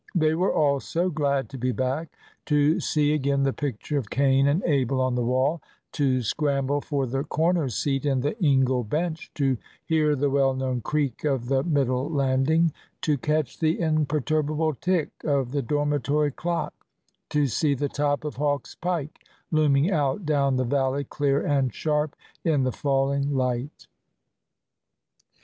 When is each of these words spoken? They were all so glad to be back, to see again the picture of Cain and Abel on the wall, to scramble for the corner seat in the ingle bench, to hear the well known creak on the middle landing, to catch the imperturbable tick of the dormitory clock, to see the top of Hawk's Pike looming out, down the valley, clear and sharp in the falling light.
They 0.15 0.33
were 0.33 0.51
all 0.51 0.79
so 0.79 1.11
glad 1.11 1.47
to 1.49 1.59
be 1.59 1.71
back, 1.71 2.07
to 2.47 2.79
see 2.79 3.13
again 3.13 3.43
the 3.43 3.53
picture 3.53 3.99
of 3.99 4.09
Cain 4.09 4.47
and 4.47 4.63
Abel 4.63 4.99
on 4.99 5.13
the 5.13 5.21
wall, 5.23 5.61
to 5.91 6.23
scramble 6.23 6.81
for 6.81 7.05
the 7.05 7.23
corner 7.23 7.69
seat 7.69 8.03
in 8.03 8.21
the 8.21 8.35
ingle 8.43 8.83
bench, 8.83 9.29
to 9.35 9.57
hear 9.85 10.15
the 10.15 10.31
well 10.31 10.55
known 10.55 10.81
creak 10.81 11.23
on 11.23 11.45
the 11.45 11.61
middle 11.63 12.09
landing, 12.09 12.73
to 13.03 13.15
catch 13.15 13.59
the 13.59 13.79
imperturbable 13.79 14.73
tick 14.73 15.11
of 15.23 15.51
the 15.51 15.61
dormitory 15.61 16.31
clock, 16.31 16.73
to 17.29 17.45
see 17.45 17.75
the 17.75 17.87
top 17.87 18.25
of 18.25 18.37
Hawk's 18.37 18.73
Pike 18.73 19.19
looming 19.51 19.91
out, 19.91 20.25
down 20.25 20.55
the 20.55 20.63
valley, 20.65 21.03
clear 21.03 21.45
and 21.45 21.71
sharp 21.71 22.15
in 22.43 22.63
the 22.63 22.71
falling 22.71 23.35
light. 23.35 23.85